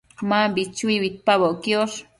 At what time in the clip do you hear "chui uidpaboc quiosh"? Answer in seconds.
0.75-1.97